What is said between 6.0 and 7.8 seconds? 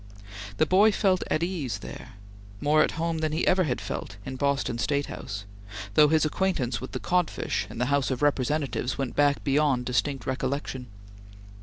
his acquaintance with the codfish in